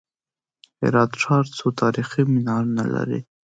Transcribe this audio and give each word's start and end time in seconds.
هرات 0.81 1.11
ښار 1.21 1.45
څو 1.57 1.67
تاریخي 1.81 2.21
منارونه 2.33 2.83
لري؟ 2.95 3.19